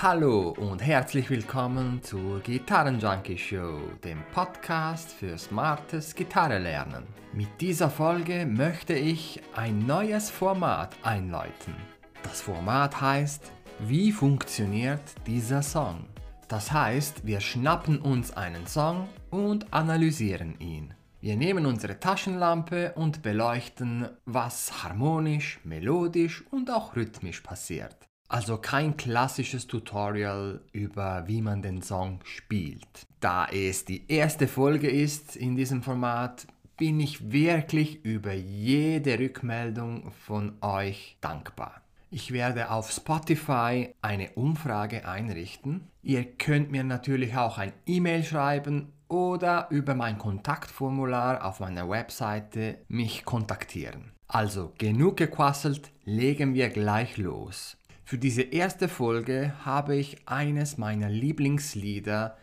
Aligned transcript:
Hallo 0.00 0.50
und 0.50 0.80
herzlich 0.80 1.28
willkommen 1.28 2.00
zur 2.04 2.38
Gitarrenjunkie 2.38 3.36
Show, 3.36 3.80
dem 4.04 4.22
Podcast 4.32 5.10
für 5.10 5.36
smartes 5.36 6.14
Gitarrelernen. 6.14 7.02
Mit 7.32 7.48
dieser 7.60 7.90
Folge 7.90 8.46
möchte 8.46 8.92
ich 8.92 9.42
ein 9.56 9.86
neues 9.86 10.30
Format 10.30 10.94
einläuten. 11.02 11.74
Das 12.22 12.40
Format 12.40 13.00
heißt 13.00 13.50
Wie 13.80 14.12
funktioniert 14.12 15.02
dieser 15.26 15.62
Song? 15.62 16.04
Das 16.46 16.70
heißt, 16.70 17.26
wir 17.26 17.40
schnappen 17.40 17.98
uns 17.98 18.36
einen 18.36 18.68
Song 18.68 19.08
und 19.30 19.72
analysieren 19.72 20.60
ihn. 20.60 20.94
Wir 21.20 21.36
nehmen 21.36 21.66
unsere 21.66 21.98
Taschenlampe 21.98 22.92
und 22.92 23.22
beleuchten, 23.22 24.08
was 24.26 24.84
harmonisch, 24.84 25.58
melodisch 25.64 26.44
und 26.52 26.70
auch 26.70 26.94
rhythmisch 26.94 27.40
passiert. 27.40 28.07
Also 28.28 28.58
kein 28.58 28.98
klassisches 28.98 29.66
Tutorial 29.66 30.60
über 30.72 31.24
wie 31.26 31.40
man 31.40 31.62
den 31.62 31.80
Song 31.80 32.20
spielt. 32.24 33.06
Da 33.20 33.46
es 33.46 33.86
die 33.86 34.04
erste 34.08 34.46
Folge 34.46 34.90
ist 34.90 35.34
in 35.34 35.56
diesem 35.56 35.82
Format, 35.82 36.46
bin 36.76 37.00
ich 37.00 37.32
wirklich 37.32 38.04
über 38.04 38.34
jede 38.34 39.18
Rückmeldung 39.18 40.12
von 40.26 40.52
euch 40.60 41.16
dankbar. 41.22 41.80
Ich 42.10 42.32
werde 42.32 42.70
auf 42.70 42.90
Spotify 42.90 43.94
eine 44.02 44.30
Umfrage 44.32 45.08
einrichten. 45.08 45.88
Ihr 46.02 46.24
könnt 46.24 46.70
mir 46.70 46.84
natürlich 46.84 47.34
auch 47.36 47.56
ein 47.58 47.72
E-Mail 47.86 48.24
schreiben 48.24 48.92
oder 49.08 49.68
über 49.70 49.94
mein 49.94 50.18
Kontaktformular 50.18 51.44
auf 51.44 51.60
meiner 51.60 51.88
Webseite 51.88 52.78
mich 52.88 53.24
kontaktieren. 53.24 54.12
Also 54.26 54.74
genug 54.76 55.16
gequasselt, 55.16 55.90
legen 56.04 56.52
wir 56.52 56.68
gleich 56.68 57.16
los. 57.16 57.77
Für 58.08 58.16
diese 58.16 58.40
erste 58.40 58.88
Folge 58.88 59.52
habe 59.66 59.94
ich 59.94 60.26
eines 60.26 60.78
meiner 60.78 61.10
Lieblingslieder 61.10 62.38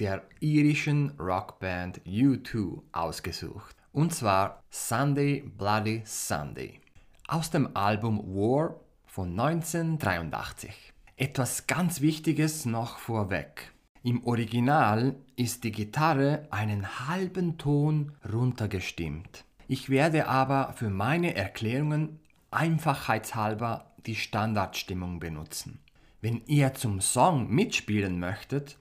der 0.00 0.24
irischen 0.40 1.10
Rockband 1.20 2.00
U2 2.00 2.82
ausgesucht. 2.90 3.76
Und 3.92 4.12
zwar 4.12 4.64
Sunday 4.70 5.44
Bloody 5.56 6.02
Sunday 6.04 6.80
aus 7.28 7.48
dem 7.52 7.76
Album 7.76 8.18
War 8.34 8.74
von 9.06 9.38
1983. 9.38 10.92
Etwas 11.16 11.68
ganz 11.68 12.00
Wichtiges 12.00 12.64
noch 12.64 12.98
vorweg. 12.98 13.72
Im 14.02 14.26
Original 14.26 15.14
ist 15.36 15.62
die 15.62 15.70
Gitarre 15.70 16.48
einen 16.50 17.08
halben 17.08 17.56
Ton 17.56 18.16
runtergestimmt. 18.32 19.44
Ich 19.68 19.90
werde 19.90 20.26
aber 20.26 20.72
für 20.72 20.90
meine 20.90 21.36
Erklärungen 21.36 22.18
einfachheitshalber 22.50 23.93
die 24.06 24.16
Standardstimmung 24.16 25.20
benutzen. 25.20 25.80
Wenn 26.20 26.42
ihr 26.46 26.74
zum 26.74 27.00
Song 27.00 27.50
mitspielen 27.50 28.18
möchtet, 28.18 28.78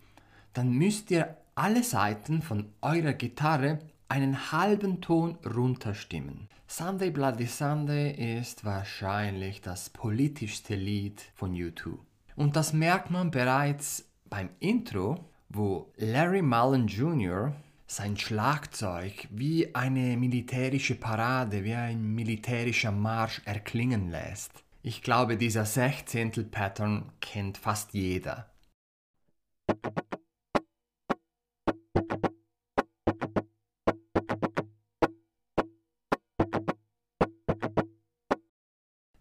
dann 0.53 0.71
müsst 0.71 1.11
ihr 1.11 1.37
alle 1.55 1.83
Seiten 1.83 2.41
von 2.41 2.69
eurer 2.81 3.13
Gitarre 3.13 3.79
einen 4.07 4.51
halben 4.51 5.01
Ton 5.01 5.37
runterstimmen. 5.45 6.47
Sunday 6.67 7.11
Bloody 7.11 7.45
Sunday 7.45 8.39
ist 8.39 8.65
wahrscheinlich 8.65 9.61
das 9.61 9.89
politischste 9.89 10.75
Lied 10.75 11.21
von 11.35 11.53
U2. 11.53 11.97
Und 12.35 12.55
das 12.55 12.73
merkt 12.73 13.11
man 13.11 13.29
bereits 13.29 14.09
beim 14.29 14.49
Intro, 14.59 15.29
wo 15.49 15.91
Larry 15.97 16.41
Mullen 16.41 16.87
Jr. 16.87 17.53
sein 17.85 18.17
Schlagzeug 18.17 19.27
wie 19.29 19.75
eine 19.75 20.17
militärische 20.17 20.95
Parade, 20.95 21.63
wie 21.63 21.75
ein 21.75 22.15
militärischer 22.15 22.91
Marsch 22.91 23.41
erklingen 23.45 24.09
lässt. 24.09 24.62
Ich 24.85 25.01
glaube, 25.01 25.37
dieser 25.37 25.63
Sechzehntel-Pattern 25.63 27.09
kennt 27.21 27.57
fast 27.57 27.93
jeder. 27.93 28.51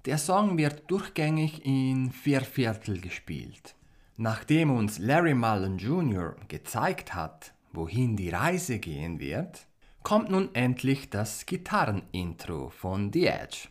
Der 0.04 0.18
Song 0.18 0.58
wird 0.58 0.90
durchgängig 0.90 1.64
in 1.64 2.10
vier 2.10 2.40
Viertel 2.40 3.00
gespielt. 3.00 3.76
Nachdem 4.16 4.72
uns 4.72 4.98
Larry 4.98 5.34
Mullen 5.34 5.78
Jr. 5.78 6.34
gezeigt 6.48 7.14
hat, 7.14 7.54
wohin 7.72 8.16
die 8.16 8.30
Reise 8.30 8.80
gehen 8.80 9.20
wird, 9.20 9.68
kommt 10.02 10.28
nun 10.28 10.52
endlich 10.56 11.08
das 11.08 11.46
Gitarrenintro 11.46 12.70
von 12.70 13.12
The 13.12 13.26
Edge. 13.26 13.68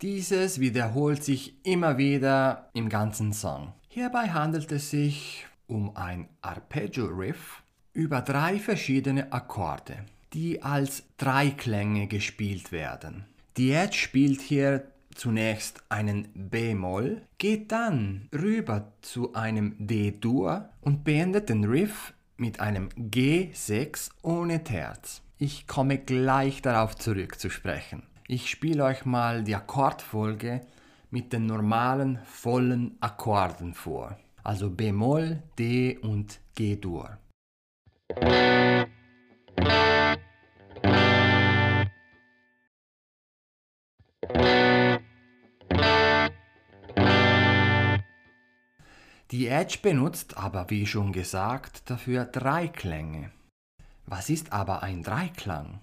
Dieses 0.00 0.60
wiederholt 0.60 1.24
sich 1.24 1.54
immer 1.64 1.98
wieder 1.98 2.70
im 2.72 2.88
ganzen 2.88 3.32
Song. 3.32 3.72
Hierbei 3.88 4.28
handelt 4.28 4.70
es 4.70 4.90
sich 4.90 5.44
um 5.66 5.96
ein 5.96 6.28
Arpeggio-Riff 6.40 7.64
über 7.94 8.20
drei 8.20 8.60
verschiedene 8.60 9.32
Akkorde, 9.32 10.04
die 10.34 10.62
als 10.62 11.02
Dreiklänge 11.16 12.06
gespielt 12.06 12.70
werden. 12.70 13.24
Die 13.56 13.72
Edge 13.72 13.96
spielt 13.96 14.40
hier 14.40 14.86
zunächst 15.16 15.82
einen 15.88 16.28
B-Moll, 16.32 17.22
geht 17.38 17.72
dann 17.72 18.28
rüber 18.32 18.92
zu 19.02 19.34
einem 19.34 19.74
D-Dur 19.78 20.68
und 20.80 21.02
beendet 21.02 21.48
den 21.48 21.64
Riff 21.64 22.14
mit 22.36 22.60
einem 22.60 22.88
G6 22.90 24.10
ohne 24.22 24.62
Terz. 24.62 25.22
Ich 25.38 25.66
komme 25.66 25.98
gleich 25.98 26.62
darauf 26.62 26.94
zurück 26.94 27.40
zu 27.40 27.50
sprechen. 27.50 28.04
Ich 28.28 28.48
spiele 28.48 28.84
euch 28.84 29.04
mal 29.04 29.42
die 29.42 29.56
Akkordfolge 29.56 30.60
mit 31.10 31.32
den 31.32 31.46
normalen 31.46 32.20
vollen 32.24 32.96
Akkorden 33.00 33.74
vor 33.74 34.16
also 34.48 34.70
Bemol, 34.70 35.42
D 35.58 35.98
und 35.98 36.40
G-Dur. 36.54 37.18
Die 49.30 49.46
Edge 49.48 49.80
benutzt 49.82 50.38
aber, 50.38 50.70
wie 50.70 50.86
schon 50.86 51.12
gesagt, 51.12 51.90
dafür 51.90 52.24
Dreiklänge. 52.24 53.30
Was 54.06 54.30
ist 54.30 54.54
aber 54.54 54.82
ein 54.82 55.02
Dreiklang? 55.02 55.80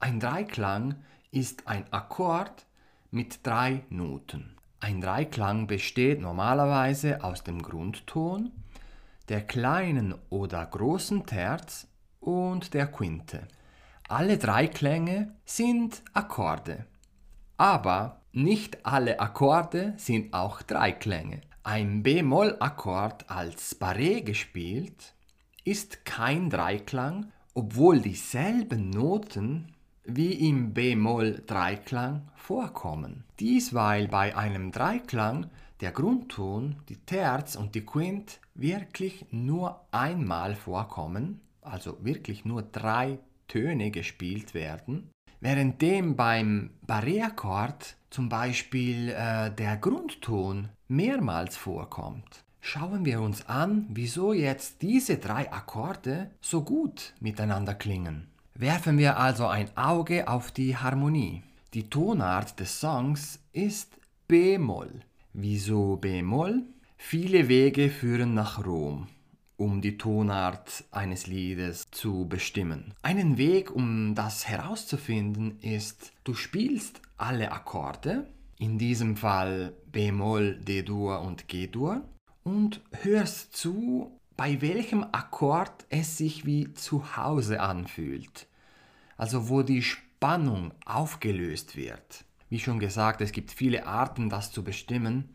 Ein 0.00 0.20
Dreiklang 0.20 0.96
ist 1.36 1.68
ein 1.68 1.84
Akkord 1.92 2.64
mit 3.10 3.46
drei 3.46 3.82
Noten. 3.90 4.56
Ein 4.80 5.02
Dreiklang 5.02 5.66
besteht 5.66 6.18
normalerweise 6.18 7.22
aus 7.22 7.44
dem 7.44 7.60
Grundton, 7.60 8.52
der 9.28 9.42
kleinen 9.42 10.14
oder 10.30 10.64
großen 10.64 11.26
Terz 11.26 11.88
und 12.20 12.72
der 12.72 12.86
Quinte. 12.86 13.46
Alle 14.08 14.38
Dreiklänge 14.38 15.34
sind 15.44 16.02
Akkorde, 16.14 16.86
aber 17.58 18.22
nicht 18.32 18.86
alle 18.86 19.20
Akkorde 19.20 19.92
sind 19.98 20.32
auch 20.32 20.62
Dreiklänge. 20.62 21.42
Ein 21.64 22.02
B-Moll-Akkord 22.02 23.28
als 23.28 23.78
Barré 23.78 24.22
gespielt 24.22 25.12
ist 25.64 26.06
kein 26.06 26.48
Dreiklang, 26.48 27.30
obwohl 27.52 28.00
dieselben 28.00 28.88
Noten 28.88 29.75
wie 30.06 30.48
im 30.48 30.72
b-Moll-Dreiklang 30.72 32.28
vorkommen. 32.34 33.24
Dies 33.40 33.74
weil 33.74 34.08
bei 34.08 34.36
einem 34.36 34.72
Dreiklang 34.72 35.50
der 35.80 35.92
Grundton, 35.92 36.76
die 36.88 36.96
Terz 36.96 37.56
und 37.56 37.74
die 37.74 37.84
Quint 37.84 38.40
wirklich 38.54 39.26
nur 39.30 39.84
einmal 39.90 40.54
vorkommen, 40.54 41.40
also 41.60 41.98
wirklich 42.02 42.44
nur 42.44 42.62
drei 42.62 43.18
Töne 43.48 43.90
gespielt 43.90 44.54
werden, 44.54 45.10
währenddem 45.40 46.16
beim 46.16 46.70
Barré-Akkord 46.86 47.96
zum 48.10 48.28
Beispiel 48.28 49.10
äh, 49.10 49.50
der 49.50 49.76
Grundton 49.76 50.70
mehrmals 50.88 51.56
vorkommt. 51.56 52.44
Schauen 52.60 53.04
wir 53.04 53.20
uns 53.20 53.46
an, 53.46 53.86
wieso 53.90 54.32
jetzt 54.32 54.82
diese 54.82 55.18
drei 55.18 55.52
Akkorde 55.52 56.30
so 56.40 56.64
gut 56.64 57.14
miteinander 57.20 57.74
klingen. 57.74 58.28
Werfen 58.58 58.96
wir 58.96 59.18
also 59.18 59.48
ein 59.48 59.68
Auge 59.76 60.28
auf 60.28 60.50
die 60.50 60.78
Harmonie. 60.78 61.42
Die 61.74 61.90
Tonart 61.90 62.58
des 62.58 62.80
Songs 62.80 63.38
ist 63.52 63.98
B-Moll. 64.28 65.00
Wieso 65.34 65.96
B-Moll? 65.96 66.62
Viele 66.96 67.48
Wege 67.48 67.90
führen 67.90 68.32
nach 68.32 68.64
Rom, 68.64 69.08
um 69.58 69.82
die 69.82 69.98
Tonart 69.98 70.84
eines 70.90 71.26
Liedes 71.26 71.84
zu 71.90 72.26
bestimmen. 72.30 72.94
Einen 73.02 73.36
Weg, 73.36 73.70
um 73.70 74.14
das 74.14 74.48
herauszufinden, 74.48 75.58
ist, 75.60 76.12
du 76.24 76.32
spielst 76.32 77.02
alle 77.18 77.52
Akkorde, 77.52 78.26
in 78.58 78.78
diesem 78.78 79.18
Fall 79.18 79.74
B-Moll, 79.92 80.60
D-Dur 80.60 81.20
und 81.20 81.46
G-Dur, 81.48 82.08
und 82.42 82.80
hörst 83.02 83.54
zu, 83.54 84.15
bei 84.36 84.60
welchem 84.60 85.04
Akkord 85.12 85.86
es 85.88 86.18
sich 86.18 86.44
wie 86.44 86.72
zu 86.74 87.16
Hause 87.16 87.60
anfühlt. 87.60 88.46
Also 89.16 89.48
wo 89.48 89.62
die 89.62 89.82
Spannung 89.82 90.72
aufgelöst 90.84 91.76
wird. 91.76 92.24
Wie 92.48 92.60
schon 92.60 92.78
gesagt, 92.78 93.20
es 93.20 93.32
gibt 93.32 93.50
viele 93.50 93.86
Arten, 93.86 94.28
das 94.28 94.52
zu 94.52 94.62
bestimmen. 94.62 95.30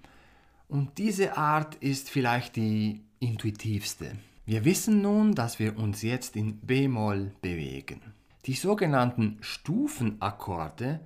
Und 0.68 0.98
diese 0.98 1.38
Art 1.38 1.76
ist 1.76 2.10
vielleicht 2.10 2.56
die 2.56 3.02
intuitivste. 3.20 4.14
Wir 4.46 4.66
wissen 4.66 5.02
nun, 5.02 5.36
dass 5.36 5.60
wir 5.60 5.78
uns 5.78 6.02
jetzt 6.02 6.36
in 6.36 6.58
B-Moll 6.60 7.32
bewegen. 7.42 8.02
Die 8.46 8.54
sogenannten 8.54 9.38
Stufenakkorde 9.42 11.00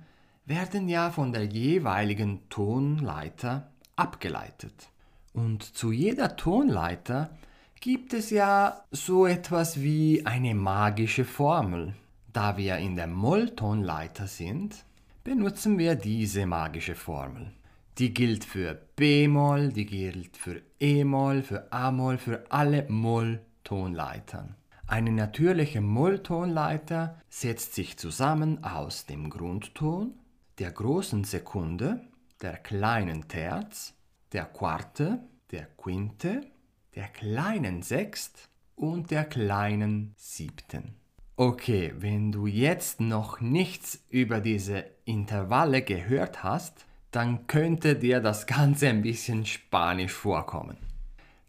werden 0.46 0.88
ja 0.88 1.10
von 1.10 1.32
der 1.32 1.44
jeweiligen 1.44 2.48
Tonleiter 2.48 3.70
abgeleitet. 3.96 4.88
Und 5.32 5.62
zu 5.62 5.92
jeder 5.92 6.36
Tonleiter 6.36 7.36
gibt 7.80 8.14
es 8.14 8.30
ja 8.30 8.84
so 8.90 9.26
etwas 9.26 9.80
wie 9.80 10.24
eine 10.26 10.54
magische 10.54 11.24
Formel. 11.24 11.94
Da 12.32 12.56
wir 12.56 12.76
in 12.78 12.96
der 12.96 13.06
Molltonleiter 13.06 14.26
sind, 14.26 14.84
benutzen 15.24 15.78
wir 15.78 15.94
diese 15.94 16.46
magische 16.46 16.94
Formel. 16.94 17.52
Die 17.98 18.12
gilt 18.12 18.44
für 18.44 18.74
B-Moll, 18.96 19.72
die 19.72 19.86
gilt 19.86 20.36
für 20.36 20.60
E-Moll, 20.78 21.42
für 21.42 21.72
A-Moll, 21.72 22.18
für 22.18 22.44
alle 22.50 22.86
Molltonleitern. 22.88 24.54
Eine 24.86 25.12
natürliche 25.12 25.80
Molltonleiter 25.80 27.20
setzt 27.28 27.74
sich 27.74 27.96
zusammen 27.96 28.62
aus 28.62 29.06
dem 29.06 29.30
Grundton, 29.30 30.14
der 30.58 30.70
großen 30.70 31.24
Sekunde, 31.24 32.02
der 32.40 32.58
kleinen 32.58 33.28
Terz, 33.28 33.94
der 34.32 34.44
Quarte, 34.44 35.20
der 35.50 35.66
Quinte, 35.76 36.42
der 36.96 37.08
kleinen 37.08 37.82
Sext 37.82 38.48
und 38.74 39.10
der 39.10 39.24
kleinen 39.24 40.14
Siebten. 40.16 40.96
Okay, 41.36 41.92
wenn 41.98 42.32
du 42.32 42.46
jetzt 42.46 43.00
noch 43.00 43.40
nichts 43.40 44.02
über 44.08 44.40
diese 44.40 44.86
Intervalle 45.04 45.82
gehört 45.82 46.42
hast, 46.42 46.86
dann 47.10 47.46
könnte 47.46 47.96
dir 47.96 48.20
das 48.20 48.46
Ganze 48.46 48.88
ein 48.88 49.02
bisschen 49.02 49.44
spanisch 49.44 50.12
vorkommen. 50.12 50.78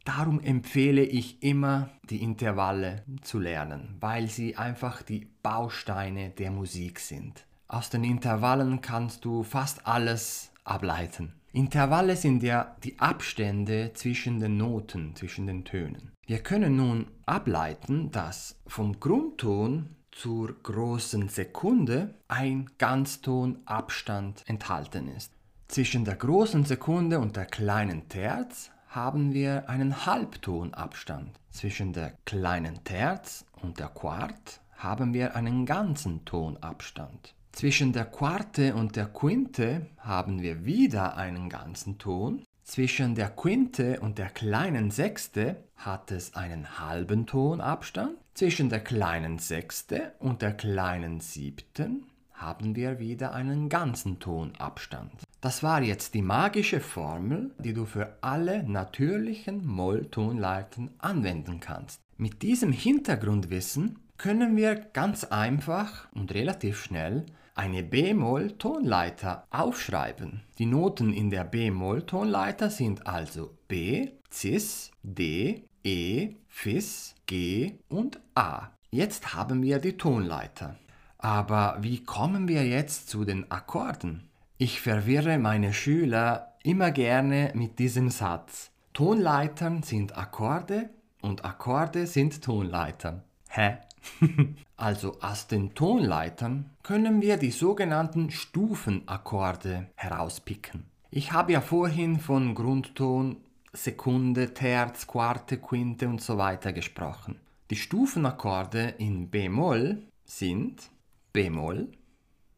Darum 0.03 0.41
empfehle 0.41 1.03
ich 1.03 1.41
immer, 1.43 1.89
die 2.09 2.21
Intervalle 2.21 3.03
zu 3.21 3.39
lernen, 3.39 3.95
weil 3.99 4.27
sie 4.27 4.55
einfach 4.55 5.01
die 5.01 5.27
Bausteine 5.43 6.29
der 6.29 6.51
Musik 6.51 6.99
sind. 6.99 7.45
Aus 7.67 7.89
den 7.89 8.05
Intervallen 8.05 8.79
kannst 8.81 9.25
du 9.25 9.43
fast 9.43 9.85
alles 9.85 10.51
ableiten. 10.63 11.36
Intervalle 11.53 12.15
sind 12.15 12.43
ja 12.43 12.75
die 12.83 12.99
Abstände 12.99 13.91
zwischen 13.93 14.39
den 14.39 14.57
Noten, 14.57 15.15
zwischen 15.15 15.47
den 15.47 15.65
Tönen. 15.65 16.11
Wir 16.25 16.39
können 16.39 16.75
nun 16.75 17.07
ableiten, 17.25 18.11
dass 18.11 18.59
vom 18.67 18.99
Grundton 18.99 19.95
zur 20.11 20.61
großen 20.61 21.29
Sekunde 21.29 22.15
ein 22.27 22.69
Ganztonabstand 22.77 24.43
enthalten 24.47 25.07
ist. 25.07 25.31
Zwischen 25.67 26.05
der 26.05 26.15
großen 26.15 26.65
Sekunde 26.65 27.19
und 27.19 27.35
der 27.35 27.45
kleinen 27.45 28.09
Terz 28.09 28.71
haben 28.89 29.33
wir 29.33 29.69
einen 29.69 30.05
Halbtonabstand. 30.05 31.39
Zwischen 31.51 31.93
der 31.93 32.13
kleinen 32.25 32.83
Terz 32.83 33.45
und 33.61 33.79
der 33.79 33.89
Quart 33.89 34.61
haben 34.75 35.13
wir 35.13 35.35
einen 35.35 35.65
ganzen 35.65 36.25
Tonabstand. 36.25 37.35
Zwischen 37.57 37.91
der 37.91 38.05
Quarte 38.05 38.75
und 38.75 38.95
der 38.95 39.07
Quinte 39.07 39.87
haben 39.97 40.43
wir 40.43 40.65
wieder 40.65 41.17
einen 41.17 41.49
ganzen 41.49 41.97
Ton. 41.97 42.43
Zwischen 42.63 43.15
der 43.15 43.29
Quinte 43.29 43.99
und 43.99 44.19
der 44.19 44.29
kleinen 44.29 44.91
Sechste 44.91 45.63
hat 45.75 46.11
es 46.11 46.35
einen 46.35 46.79
halben 46.79 47.25
Tonabstand. 47.25 48.15
Zwischen 48.35 48.69
der 48.69 48.81
kleinen 48.81 49.39
Sechste 49.39 50.11
und 50.19 50.43
der 50.43 50.53
kleinen 50.53 51.19
Siebten 51.19 52.03
haben 52.31 52.75
wir 52.75 52.99
wieder 52.99 53.33
einen 53.33 53.69
ganzen 53.69 54.19
Tonabstand. 54.19 55.23
Das 55.41 55.63
war 55.63 55.81
jetzt 55.81 56.13
die 56.13 56.21
magische 56.21 56.79
Formel, 56.79 57.55
die 57.57 57.73
du 57.73 57.85
für 57.85 58.19
alle 58.21 58.69
natürlichen 58.69 59.65
Molltonleitern 59.65 60.91
anwenden 60.99 61.59
kannst. 61.59 62.01
Mit 62.17 62.43
diesem 62.43 62.71
Hintergrundwissen 62.71 63.97
können 64.19 64.55
wir 64.55 64.75
ganz 64.75 65.23
einfach 65.23 66.07
und 66.13 66.35
relativ 66.35 66.83
schnell 66.83 67.25
eine 67.57 67.83
B-Moll-Tonleiter 67.83 69.47
aufschreiben. 69.49 70.43
Die 70.59 70.65
Noten 70.65 71.13
in 71.13 71.29
der 71.29 71.43
B-Moll-Tonleiter 71.43 72.69
sind 72.69 73.07
also 73.07 73.57
B, 73.67 74.09
Cis, 74.31 74.91
D, 75.03 75.63
E, 75.83 76.35
Fis, 76.47 77.15
G 77.25 77.79
und 77.89 78.19
A. 78.35 78.71
Jetzt 78.91 79.33
haben 79.33 79.61
wir 79.63 79.79
die 79.79 79.97
Tonleiter. 79.97 80.75
Aber 81.17 81.77
wie 81.81 82.03
kommen 82.03 82.47
wir 82.47 82.65
jetzt 82.65 83.09
zu 83.09 83.25
den 83.25 83.49
Akkorden? 83.51 84.29
Ich 84.57 84.81
verwirre 84.81 85.37
meine 85.37 85.73
Schüler 85.73 86.53
immer 86.63 86.91
gerne 86.91 87.51
mit 87.53 87.79
diesem 87.79 88.09
Satz. 88.09 88.71
Tonleitern 88.93 89.83
sind 89.83 90.17
Akkorde 90.17 90.89
und 91.21 91.45
Akkorde 91.45 92.07
sind 92.07 92.43
Tonleitern. 92.43 93.23
Hä? 93.49 93.77
also 94.77 95.17
aus 95.21 95.47
den 95.47 95.73
Tonleitern 95.75 96.69
können 96.83 97.21
wir 97.21 97.37
die 97.37 97.51
sogenannten 97.51 98.31
Stufenakkorde 98.31 99.87
herauspicken. 99.95 100.83
Ich 101.09 101.31
habe 101.31 101.53
ja 101.53 101.61
vorhin 101.61 102.19
von 102.19 102.53
Grundton, 102.55 103.37
Sekunde, 103.73 104.53
Terz, 104.53 105.07
Quarte, 105.07 105.57
Quinte 105.57 106.07
und 106.07 106.21
so 106.21 106.37
weiter 106.37 106.73
gesprochen. 106.73 107.39
Die 107.69 107.75
Stufenakkorde 107.75 108.95
in 108.97 109.29
B-Moll 109.29 110.03
sind 110.25 110.89
B-Moll 111.33 111.89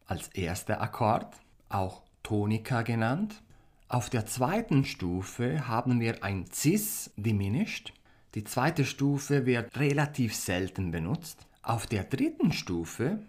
als 0.06 0.30
erster 0.30 0.81
Akkord, 0.81 1.36
auch 1.69 2.04
Tonika 2.24 2.81
genannt. 2.81 3.42
Auf 3.88 4.10
der 4.10 4.25
zweiten 4.25 4.86
Stufe 4.86 5.68
haben 5.68 6.00
wir 6.00 6.24
ein 6.24 6.45
Cis 6.52 7.12
diminished 7.18 7.94
die 8.36 8.44
zweite 8.44 8.86
Stufe 8.86 9.46
wird 9.46 9.80
relativ 9.80 10.36
selten 10.36 10.92
benutzt. 10.92 11.48
Auf 11.64 11.88
der 11.88 12.04
dritten 12.04 12.52
Stufe 12.52 13.20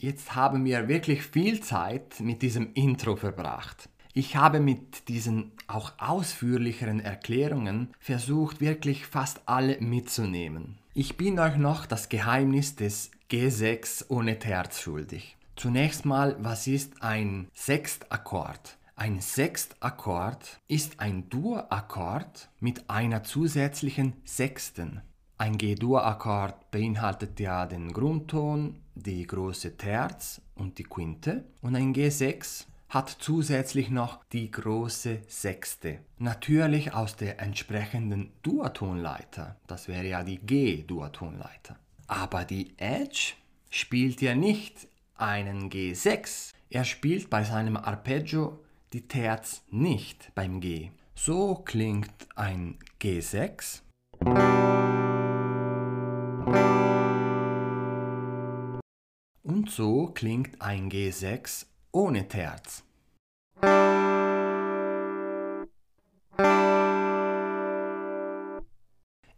jetzt 0.00 0.34
haben 0.34 0.64
wir 0.64 0.88
wirklich 0.88 1.22
viel 1.22 1.60
Zeit 1.60 2.20
mit 2.20 2.42
diesem 2.42 2.72
Intro 2.74 3.16
verbracht. 3.16 3.88
Ich 4.12 4.34
habe 4.34 4.58
mit 4.58 5.08
diesen 5.08 5.52
auch 5.68 5.92
ausführlicheren 5.98 6.98
Erklärungen 6.98 7.94
versucht, 8.00 8.60
wirklich 8.60 9.06
fast 9.06 9.40
alle 9.46 9.80
mitzunehmen. 9.80 10.78
Ich 10.94 11.16
bin 11.16 11.38
euch 11.38 11.56
noch 11.56 11.86
das 11.86 12.08
Geheimnis 12.08 12.74
des 12.74 13.12
G6 13.30 14.06
ohne 14.08 14.40
Terz 14.40 14.80
schuldig. 14.80 15.36
Zunächst 15.54 16.04
mal, 16.04 16.36
was 16.40 16.66
ist 16.66 17.02
ein 17.02 17.46
Sechstakkord? 17.54 18.78
Ein 19.00 19.22
Sechstakkord 19.22 20.60
ist 20.68 21.00
ein 21.00 21.30
Dur-Akkord 21.30 22.50
mit 22.60 22.90
einer 22.90 23.22
zusätzlichen 23.22 24.12
Sechsten. 24.26 25.00
Ein 25.38 25.56
G-Dur-Akkord 25.56 26.70
beinhaltet 26.70 27.40
ja 27.40 27.64
den 27.64 27.94
Grundton, 27.94 28.82
die 28.94 29.26
große 29.26 29.78
Terz 29.78 30.42
und 30.54 30.76
die 30.76 30.82
Quinte 30.82 31.46
und 31.62 31.76
ein 31.76 31.94
G6 31.94 32.66
hat 32.90 33.08
zusätzlich 33.08 33.88
noch 33.88 34.22
die 34.32 34.50
große 34.50 35.22
Sechste. 35.26 36.00
Natürlich 36.18 36.92
aus 36.92 37.16
der 37.16 37.40
entsprechenden 37.40 38.30
Dur-Tonleiter. 38.42 39.56
Das 39.66 39.88
wäre 39.88 40.04
ja 40.04 40.22
die 40.22 40.40
G-Dur-Tonleiter. 40.40 41.78
Aber 42.06 42.44
die 42.44 42.74
Edge 42.76 43.32
spielt 43.70 44.20
ja 44.20 44.34
nicht 44.34 44.88
einen 45.16 45.70
G6. 45.70 46.52
Er 46.68 46.84
spielt 46.84 47.30
bei 47.30 47.44
seinem 47.44 47.78
Arpeggio 47.78 48.60
die 48.92 49.06
Terz 49.06 49.62
nicht 49.70 50.32
beim 50.34 50.60
G. 50.60 50.90
So 51.14 51.54
klingt 51.54 52.26
ein 52.34 52.78
G6. 53.00 53.82
Und 59.42 59.70
so 59.70 60.06
klingt 60.06 60.60
ein 60.60 60.90
G6 60.90 61.66
ohne 61.92 62.26
Terz. 62.26 62.82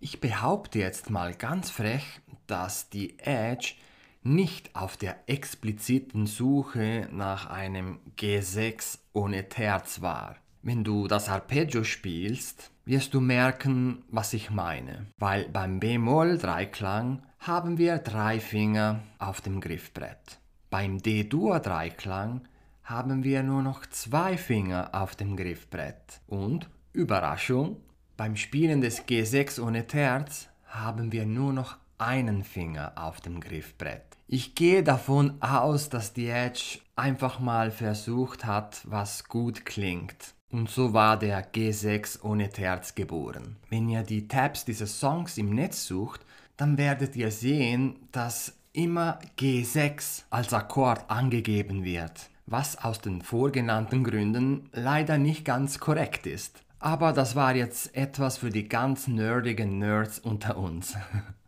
Ich 0.00 0.21
behaupte 0.21 0.78
jetzt 0.78 1.11
mal 1.11 1.35
ganz 1.35 1.71
frech, 1.71 2.21
dass 2.47 2.88
die 2.88 3.18
Edge 3.18 3.75
nicht 4.23 4.75
auf 4.75 4.97
der 4.97 5.17
expliziten 5.26 6.26
Suche 6.26 7.09
nach 7.12 7.47
einem 7.47 7.99
G6 8.17 8.99
ohne 9.12 9.49
Terz 9.49 10.00
war. 10.00 10.37
Wenn 10.62 10.85
du 10.85 11.09
das 11.09 11.29
Arpeggio 11.29 11.83
spielst, 11.83 12.71
wirst 12.85 13.14
du 13.14 13.21
merken, 13.21 14.05
was 14.09 14.33
ich 14.33 14.50
meine, 14.50 15.07
weil 15.19 15.49
beim 15.49 15.81
B-Moll-Dreiklang 15.81 17.23
haben 17.41 17.79
wir 17.79 17.99
drei 17.99 18.38
Finger 18.38 19.00
auf 19.19 19.41
dem 19.41 19.61
Griffbrett. 19.61 20.38
Beim 20.71 21.02
D-Dur-Dreiklang 21.02 22.43
haben 22.85 23.25
wir 23.25 23.43
nur 23.43 23.62
noch 23.62 23.87
zwei 23.87 24.37
Finger 24.37 24.91
auf 24.93 25.17
dem 25.17 25.37
Griffbrett. 25.37 26.21
Und, 26.26 26.69
Überraschung, 26.93 27.79
beim 28.17 28.37
Spielen 28.37 28.81
des 28.81 29.07
G6 29.07 29.61
ohne 29.61 29.87
Terz 29.87 30.49
haben 30.67 31.11
wir 31.11 31.26
nur 31.26 31.52
noch 31.52 31.76
einen 32.02 32.42
Finger 32.44 32.92
auf 32.97 33.21
dem 33.21 33.40
Griffbrett. 33.40 34.02
Ich 34.26 34.54
gehe 34.54 34.82
davon 34.82 35.40
aus, 35.42 35.88
dass 35.88 36.12
die 36.12 36.28
Edge 36.28 36.80
einfach 36.97 37.38
mal 37.38 37.71
versucht 37.71 38.44
hat, 38.44 38.80
was 38.85 39.25
gut 39.25 39.64
klingt. 39.64 40.35
Und 40.50 40.68
so 40.68 40.92
war 40.92 41.18
der 41.18 41.52
G6 41.52 42.23
ohne 42.23 42.50
Terz 42.50 42.94
geboren. 42.94 43.56
Wenn 43.71 43.88
ihr 43.88 44.02
die 44.02 44.28
Tabs 44.28 44.64
dieses 44.64 45.00
Songs 45.00 45.38
im 45.38 45.54
Netz 45.54 45.87
sucht, 45.87 46.21
dann 46.56 46.76
werdet 46.76 47.16
ihr 47.16 47.30
sehen, 47.30 47.97
dass 48.12 48.54
immer 48.73 49.18
G6 49.38 50.25
als 50.30 50.52
Akkord 50.52 51.11
angegeben 51.11 51.85
wird, 51.85 52.30
was 52.47 52.76
aus 52.76 53.00
den 53.00 53.23
vorgenannten 53.23 54.04
Gründen 54.04 54.68
leider 54.73 55.18
nicht 55.18 55.44
ganz 55.44 55.78
korrekt 55.78 56.26
ist. 56.26 56.62
Aber 56.78 57.12
das 57.12 57.37
war 57.37 57.54
jetzt 57.54 57.94
etwas 57.94 58.38
für 58.38 58.50
die 58.50 58.68
ganz 58.68 59.09
nerdigen 59.09 59.78
Nerds 59.78 60.18
unter 60.18 60.56
uns. 60.56 60.97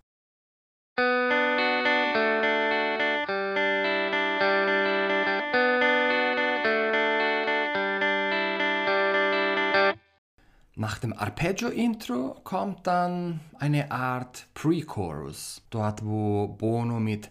Nach 10.76 10.98
dem 10.98 11.12
Arpeggio-Intro 11.12 12.40
kommt 12.42 12.88
dann 12.88 13.38
eine 13.60 13.92
Art 13.92 14.48
Pre-Chorus, 14.54 15.62
dort 15.70 16.04
wo 16.04 16.48
Bono 16.48 16.98
mit 16.98 17.30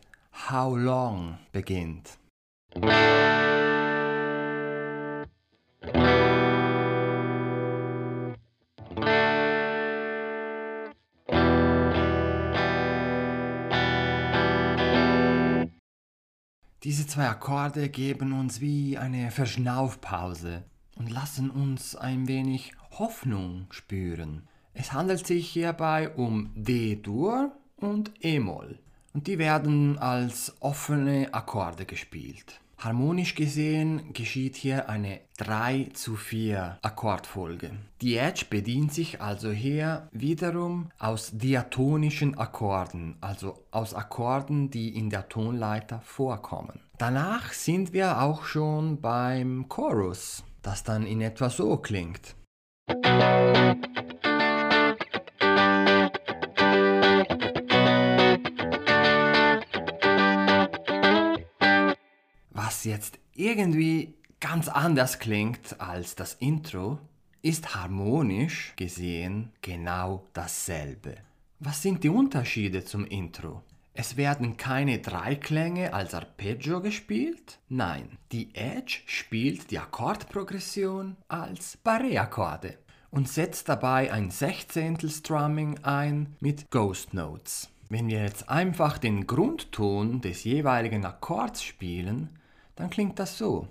How 0.50 0.78
Long 0.78 1.38
beginnt. 1.52 2.18
Diese 16.84 17.08
zwei 17.08 17.28
Akkorde 17.28 17.90
geben 17.90 18.32
uns 18.32 18.62
wie 18.62 18.98
eine 18.98 19.32
Verschnaufpause 19.32 20.64
und 20.96 21.12
lassen 21.12 21.50
uns 21.50 21.98
ein 21.98 22.30
wenig 22.30 22.72
Hoffnung 23.00 23.68
spüren. 23.72 24.48
Es 24.74 24.94
handelt 24.94 25.26
sich 25.26 25.50
hierbei 25.50 26.10
um 26.10 26.52
D-Dur 26.56 27.52
und 27.78 28.12
E-Moll 28.22 28.80
und 29.14 29.28
die 29.28 29.38
werden 29.38 29.98
als 30.00 30.56
offene 30.60 31.34
Akkorde 31.34 31.86
gespielt. 31.86 32.60
Harmonisch 32.84 33.36
gesehen 33.36 34.12
geschieht 34.12 34.58
hier 34.58 34.90
eine 34.90 35.22
3 35.38 35.92
zu 35.94 36.18
4 36.18 36.80
Akkordfolge. 36.82 37.72
Die 38.02 38.18
Edge 38.18 38.46
bedient 38.50 38.94
sich 38.94 39.22
also 39.22 39.52
hier 39.52 40.10
wiederum 40.12 40.90
aus 41.00 41.32
diatonischen 41.32 42.38
Akkorden, 42.38 43.16
also 43.22 43.64
aus 43.72 43.94
Akkorden, 43.94 44.70
die 44.70 44.98
in 44.98 45.10
der 45.10 45.30
Tonleiter 45.30 46.02
vorkommen. 46.02 46.82
Danach 46.98 47.54
sind 47.54 47.94
wir 47.94 48.22
auch 48.22 48.44
schon 48.44 49.00
beim 49.00 49.70
Chorus, 49.70 50.44
das 50.62 50.84
dann 50.84 51.06
in 51.06 51.22
etwa 51.22 51.50
so 51.50 51.78
klingt. 51.78 52.36
Was 62.84 62.84
jetzt 62.84 63.20
irgendwie 63.34 64.16
ganz 64.40 64.68
anders 64.68 65.20
klingt 65.20 65.80
als 65.80 66.16
das 66.16 66.34
Intro, 66.36 67.00
ist 67.42 67.76
harmonisch 67.76 68.74
gesehen 68.76 69.52
genau 69.62 70.28
dasselbe. 70.34 71.16
Was 71.60 71.82
sind 71.82 72.04
die 72.04 72.10
Unterschiede 72.10 72.84
zum 72.84 73.06
Intro? 73.06 73.64
Es 73.96 74.18
werden 74.18 74.58
keine 74.58 75.00
Dreiklänge 75.00 75.94
als 75.94 76.16
Arpeggio 76.16 76.82
gespielt. 76.82 77.60
Nein, 77.70 78.18
die 78.32 78.56
Edge 78.56 79.02
spielt 79.06 79.70
die 79.70 79.78
Akkordprogression 79.78 81.16
als 81.28 81.78
Barré-Akkorde 81.84 82.80
und 83.12 83.30
setzt 83.30 83.70
dabei 83.70 84.12
ein 84.12 84.32
Sechzehntel 84.32 85.12
Strumming 85.12 85.84
ein 85.84 86.36
mit 86.40 86.72
Ghost 86.72 87.14
Notes. 87.14 87.70
Wenn 87.88 88.08
wir 88.08 88.24
jetzt 88.24 88.50
einfach 88.50 88.98
den 88.98 89.28
Grundton 89.28 90.22
des 90.22 90.44
jeweiligen 90.44 91.06
Akkords 91.06 91.62
spielen, 91.62 92.40
dann 92.76 92.90
klingt 92.90 93.20
das 93.20 93.38
so. 93.38 93.68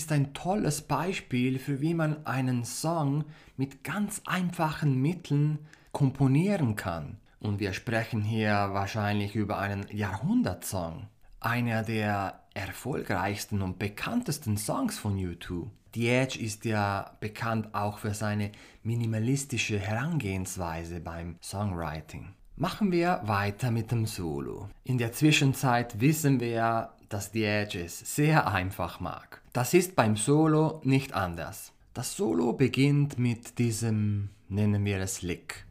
Ist 0.00 0.12
ein 0.12 0.32
tolles 0.32 0.80
Beispiel 0.80 1.58
für 1.58 1.82
wie 1.82 1.92
man 1.92 2.24
einen 2.24 2.64
Song 2.64 3.26
mit 3.58 3.84
ganz 3.84 4.22
einfachen 4.24 4.94
Mitteln 5.02 5.58
komponieren 5.92 6.74
kann. 6.74 7.18
Und 7.38 7.60
wir 7.60 7.74
sprechen 7.74 8.22
hier 8.22 8.70
wahrscheinlich 8.72 9.34
über 9.34 9.58
einen 9.58 9.84
Jahrhundertsong. 9.90 11.06
Einer 11.38 11.82
der 11.82 12.40
erfolgreichsten 12.54 13.60
und 13.60 13.78
bekanntesten 13.78 14.56
Songs 14.56 14.98
von 14.98 15.18
U2. 15.18 15.66
The 15.94 16.08
Edge 16.08 16.38
ist 16.40 16.64
ja 16.64 17.14
bekannt 17.20 17.74
auch 17.74 17.98
für 17.98 18.14
seine 18.14 18.52
minimalistische 18.82 19.78
Herangehensweise 19.78 21.00
beim 21.00 21.36
Songwriting. 21.42 22.32
Machen 22.56 22.90
wir 22.90 23.20
weiter 23.24 23.70
mit 23.70 23.90
dem 23.90 24.06
Solo. 24.06 24.70
In 24.82 24.96
der 24.96 25.12
Zwischenzeit 25.12 26.00
wissen 26.00 26.40
wir, 26.40 26.90
dass 27.10 27.32
The 27.32 27.44
Edge 27.44 27.82
es 27.84 27.98
sehr 28.14 28.46
einfach 28.46 29.00
mag. 29.00 29.42
Das 29.52 29.74
ist 29.74 29.96
beim 29.96 30.16
Solo 30.16 30.80
nicht 30.84 31.12
anders. 31.12 31.72
Das 31.92 32.16
Solo 32.16 32.52
beginnt 32.52 33.18
mit 33.18 33.58
diesem, 33.58 34.30
nennen 34.48 34.84
wir 34.84 35.00
es 35.00 35.20
Lick. 35.20 35.66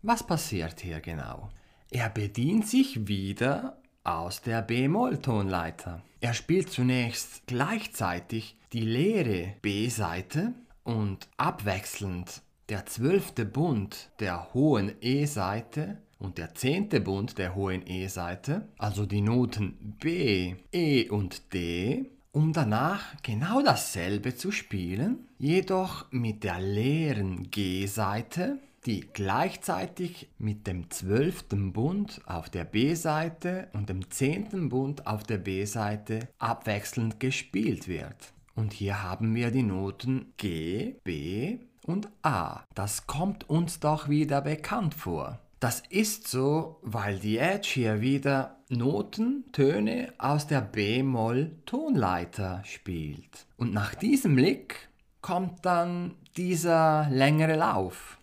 Was 0.00 0.26
passiert 0.26 0.80
hier 0.80 1.00
genau? 1.00 1.50
Er 1.90 2.08
bedient 2.08 2.66
sich 2.66 3.06
wieder 3.06 3.76
aus 4.04 4.42
der 4.42 4.62
B-Moll-Tonleiter. 4.62 6.02
Er 6.20 6.34
spielt 6.34 6.70
zunächst 6.70 7.46
gleichzeitig 7.46 8.56
die 8.72 8.80
leere 8.80 9.54
B-Seite 9.62 10.52
und 10.84 11.28
abwechselnd 11.36 12.42
der 12.68 12.86
zwölfte 12.86 13.44
Bund 13.44 14.10
der 14.20 14.54
hohen 14.54 14.92
E-Seite 15.00 15.98
und 16.18 16.38
der 16.38 16.54
zehnte 16.54 17.00
Bund 17.00 17.38
der 17.38 17.54
hohen 17.54 17.86
E-Seite, 17.86 18.68
also 18.78 19.04
die 19.06 19.20
Noten 19.20 19.96
B, 20.00 20.54
E 20.72 21.08
und 21.08 21.52
D, 21.52 22.10
um 22.32 22.52
danach 22.52 23.14
genau 23.22 23.62
dasselbe 23.62 24.34
zu 24.34 24.50
spielen, 24.50 25.28
jedoch 25.38 26.10
mit 26.10 26.42
der 26.42 26.60
leeren 26.60 27.50
G-Seite, 27.50 28.58
die 28.86 29.08
gleichzeitig 29.12 30.28
mit 30.38 30.66
dem 30.66 30.90
zwölften 30.90 31.72
Bund 31.72 32.20
auf 32.26 32.50
der 32.50 32.64
B-Seite 32.64 33.68
und 33.72 33.88
dem 33.88 34.10
zehnten 34.10 34.68
Bund 34.68 35.06
auf 35.06 35.22
der 35.22 35.38
B-Seite 35.38 36.28
abwechselnd 36.38 37.18
gespielt 37.18 37.88
wird. 37.88 38.32
Und 38.54 38.72
hier 38.72 39.02
haben 39.02 39.34
wir 39.34 39.50
die 39.50 39.62
Noten 39.62 40.32
G, 40.36 40.96
B 41.02 41.58
und 41.86 42.08
A. 42.22 42.62
Das 42.74 43.06
kommt 43.06 43.48
uns 43.48 43.80
doch 43.80 44.08
wieder 44.08 44.42
bekannt 44.42 44.94
vor. 44.94 45.40
Das 45.60 45.82
ist 45.88 46.28
so, 46.28 46.78
weil 46.82 47.18
die 47.18 47.38
Edge 47.38 47.70
hier 47.72 48.00
wieder 48.02 48.58
Noten, 48.68 49.44
Töne 49.52 50.12
aus 50.18 50.46
der 50.46 50.60
B-Moll-Tonleiter 50.60 52.62
spielt. 52.64 53.46
Und 53.56 53.72
nach 53.72 53.94
diesem 53.94 54.36
Lick 54.36 54.88
kommt 55.22 55.64
dann 55.64 56.16
dieser 56.36 57.08
längere 57.10 57.56
Lauf. 57.56 58.18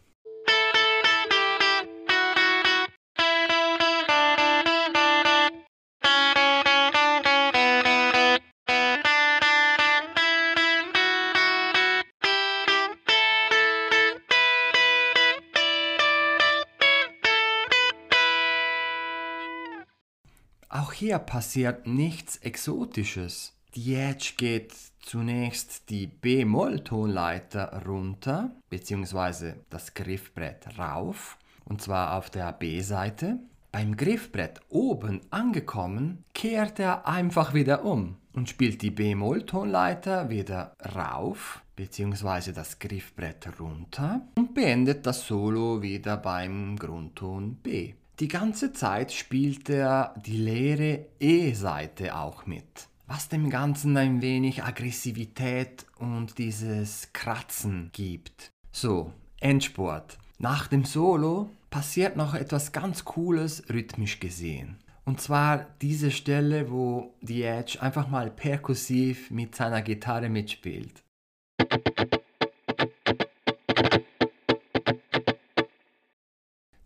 Hier 21.01 21.17
passiert 21.17 21.87
nichts 21.87 22.37
Exotisches. 22.37 23.53
Edge 23.75 24.33
geht 24.37 24.71
zunächst 24.99 25.89
die 25.89 26.05
B-Moll-Tonleiter 26.05 27.81
runter, 27.87 28.51
beziehungsweise 28.69 29.55
das 29.71 29.95
Griffbrett 29.95 30.77
rauf, 30.77 31.39
und 31.65 31.81
zwar 31.81 32.15
auf 32.15 32.29
der 32.29 32.53
B-Seite. 32.53 33.39
Beim 33.71 33.97
Griffbrett 33.97 34.59
oben 34.69 35.21
angekommen, 35.31 36.23
kehrt 36.35 36.77
er 36.77 37.07
einfach 37.07 37.55
wieder 37.55 37.83
um 37.83 38.17
und 38.33 38.47
spielt 38.47 38.83
die 38.83 38.91
B-Moll-Tonleiter 38.91 40.29
wieder 40.29 40.75
rauf, 40.95 41.63
beziehungsweise 41.75 42.53
das 42.53 42.77
Griffbrett 42.77 43.59
runter 43.59 44.21
und 44.35 44.53
beendet 44.53 45.07
das 45.07 45.25
Solo 45.25 45.81
wieder 45.81 46.17
beim 46.17 46.75
Grundton 46.75 47.55
B. 47.55 47.95
Die 48.19 48.27
ganze 48.27 48.71
Zeit 48.73 49.11
spielt 49.11 49.69
er 49.69 50.13
die 50.25 50.37
leere 50.37 51.07
E-Seite 51.19 52.15
auch 52.15 52.45
mit, 52.45 52.87
was 53.07 53.29
dem 53.29 53.49
Ganzen 53.49 53.97
ein 53.97 54.21
wenig 54.21 54.63
Aggressivität 54.63 55.85
und 55.97 56.37
dieses 56.37 57.09
Kratzen 57.13 57.89
gibt. 57.93 58.51
So, 58.71 59.11
Endsport. 59.39 60.17
Nach 60.37 60.67
dem 60.67 60.85
Solo 60.85 61.49
passiert 61.69 62.15
noch 62.15 62.35
etwas 62.35 62.71
ganz 62.71 63.05
Cooles 63.05 63.63
rhythmisch 63.69 64.19
gesehen. 64.19 64.77
Und 65.03 65.19
zwar 65.19 65.65
diese 65.81 66.11
Stelle, 66.11 66.71
wo 66.71 67.15
die 67.21 67.43
Edge 67.43 67.81
einfach 67.81 68.07
mal 68.07 68.29
perkussiv 68.29 69.31
mit 69.31 69.55
seiner 69.55 69.81
Gitarre 69.81 70.29
mitspielt. 70.29 71.03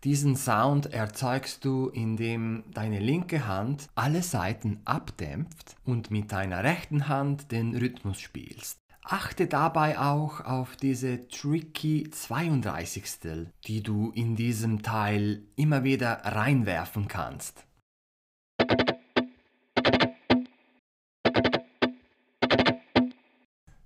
Diesen 0.06 0.36
Sound 0.36 0.92
erzeugst 0.92 1.64
du, 1.64 1.88
indem 1.88 2.62
deine 2.72 3.00
linke 3.00 3.48
Hand 3.48 3.88
alle 3.96 4.22
Saiten 4.22 4.80
abdämpft 4.84 5.74
und 5.84 6.12
mit 6.12 6.30
deiner 6.30 6.62
rechten 6.62 7.08
Hand 7.08 7.50
den 7.50 7.76
Rhythmus 7.76 8.20
spielst. 8.20 8.78
Achte 9.02 9.48
dabei 9.48 9.98
auch 9.98 10.42
auf 10.42 10.76
diese 10.76 11.26
tricky 11.26 12.08
32. 12.08 13.48
die 13.66 13.82
du 13.82 14.12
in 14.12 14.36
diesem 14.36 14.84
Teil 14.84 15.42
immer 15.56 15.82
wieder 15.82 16.20
reinwerfen 16.24 17.08
kannst. 17.08 17.66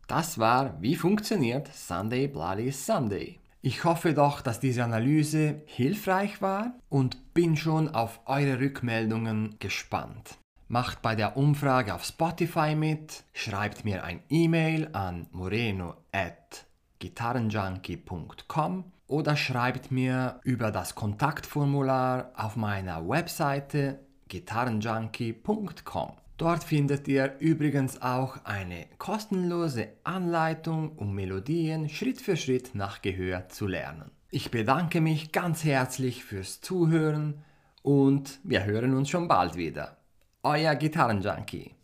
Das 0.07 0.39
war 0.39 0.83
Wie 0.83 0.97
funktioniert 0.97 1.69
Sunday 1.75 2.29
Bloody 2.29 2.71
Sunday. 2.73 3.40
Ich 3.63 3.85
hoffe 3.85 4.15
doch, 4.15 4.41
dass 4.41 4.59
diese 4.59 4.85
Analyse 4.85 5.61
hilfreich 5.67 6.41
war 6.41 6.73
und 6.89 7.35
bin 7.35 7.57
schon 7.57 7.89
auf 7.89 8.21
eure 8.25 8.59
Rückmeldungen 8.59 9.57
gespannt. 9.59 10.39
Macht 10.69 11.03
bei 11.03 11.15
der 11.15 11.37
Umfrage 11.37 11.95
auf 11.95 12.05
Spotify 12.05 12.75
mit, 12.75 13.25
schreibt 13.35 13.85
mir 13.85 14.03
ein 14.05 14.23
E-Mail 14.31 14.89
an 14.93 15.27
moreno 15.33 15.97
at 16.11 16.67
gitarrenjunkie.com 17.01 18.85
oder 19.09 19.37
schreibt 19.37 19.91
mir 19.91 20.41
über 20.45 20.71
das 20.71 20.95
Kontaktformular 20.95 22.33
auf 22.37 22.57
meiner 22.57 23.07
Webseite 23.07 24.01
gitarrenjunkie.com. 24.29 26.13
Dort 26.41 26.65
findet 26.65 27.07
ihr 27.07 27.35
übrigens 27.39 28.01
auch 28.01 28.47
eine 28.47 28.87
kostenlose 28.97 29.89
Anleitung, 30.05 30.93
um 30.97 31.15
Melodien 31.15 31.91
Schritt 31.91 32.19
für 32.19 32.35
Schritt 32.39 32.75
nach 32.75 33.03
Gehör 33.03 33.51
zu 33.51 33.67
lernen. 33.67 34.11
Ich 34.31 34.51
bedanke 34.51 35.03
mich 35.03 35.33
ganz 35.33 35.65
herzlich 35.65 36.25
fürs 36.25 36.63
Zuhören 36.63 37.45
und 37.83 38.41
wir 38.43 38.65
hören 38.65 38.95
uns 38.95 39.11
schon 39.11 39.29
bald 39.29 39.57
wieder. 39.57 39.99
Euer 40.43 40.77
Gitarrenjunkie. 40.77 41.75